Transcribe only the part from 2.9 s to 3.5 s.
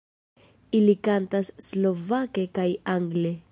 angle.